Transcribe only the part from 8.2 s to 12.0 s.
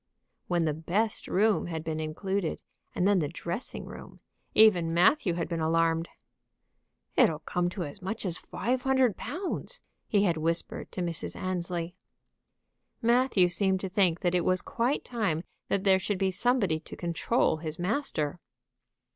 as five hundred pounds!" he had whispered to Mrs. Annesley.